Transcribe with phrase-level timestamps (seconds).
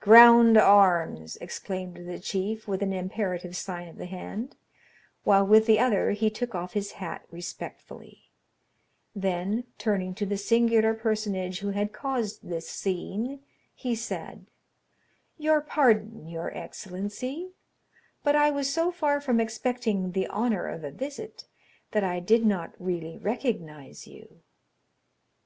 [0.00, 4.54] "Ground arms," exclaimed the chief, with an imperative sign of the hand,
[5.24, 8.24] while with the other he took off his hat respectfully;
[9.16, 13.40] then, turning to the singular personage who had caused this scene,
[13.74, 14.44] he said,
[15.38, 17.52] "Your pardon, your excellency,
[18.22, 21.46] but I was so far from expecting the honor of a visit,
[21.92, 24.42] that I did not really recognize you."